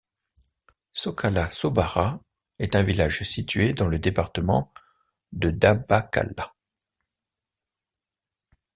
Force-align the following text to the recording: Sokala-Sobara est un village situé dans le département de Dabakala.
Sokala-Sobara 0.93 2.21
est 2.57 2.75
un 2.75 2.81
village 2.81 3.21
situé 3.21 3.73
dans 3.73 3.85
le 3.87 3.99
département 3.99 4.73
de 5.31 5.51
Dabakala. 5.51 6.55